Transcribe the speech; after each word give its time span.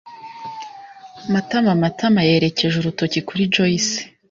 [Matama] 1.33 1.73
Matama 1.81 2.21
yerekeje 2.29 2.75
urutoki 2.79 3.19
kuri 3.27 3.43
Joyci. 3.53 3.99